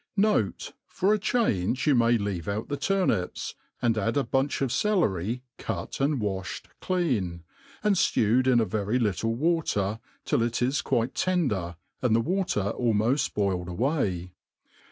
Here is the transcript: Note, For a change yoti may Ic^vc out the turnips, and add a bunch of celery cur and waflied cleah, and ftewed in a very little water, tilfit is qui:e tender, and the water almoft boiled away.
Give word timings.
Note, 0.17 0.73
For 0.87 1.13
a 1.13 1.19
change 1.19 1.85
yoti 1.85 1.95
may 1.95 2.17
Ic^vc 2.17 2.47
out 2.51 2.69
the 2.69 2.75
turnips, 2.75 3.53
and 3.83 3.99
add 3.99 4.17
a 4.17 4.23
bunch 4.23 4.63
of 4.63 4.71
celery 4.71 5.43
cur 5.59 5.85
and 5.99 6.19
waflied 6.19 6.63
cleah, 6.81 7.41
and 7.83 7.95
ftewed 7.95 8.47
in 8.47 8.59
a 8.59 8.65
very 8.65 8.97
little 8.97 9.35
water, 9.35 9.99
tilfit 10.25 10.65
is 10.65 10.81
qui:e 10.81 11.05
tender, 11.13 11.75
and 12.01 12.15
the 12.15 12.19
water 12.19 12.73
almoft 12.79 13.35
boiled 13.35 13.67
away. 13.69 14.33